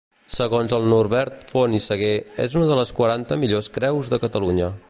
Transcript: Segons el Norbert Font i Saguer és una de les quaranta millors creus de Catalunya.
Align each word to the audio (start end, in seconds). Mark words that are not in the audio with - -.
Segons 0.35 0.71
el 0.77 0.87
Norbert 0.93 1.43
Font 1.51 1.77
i 1.79 1.83
Saguer 1.89 2.15
és 2.47 2.59
una 2.61 2.73
de 2.73 2.81
les 2.83 2.97
quaranta 3.01 3.41
millors 3.45 3.73
creus 3.77 4.15
de 4.15 4.25
Catalunya. 4.27 4.77